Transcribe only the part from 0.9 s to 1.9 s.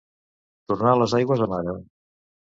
les aigües a mare.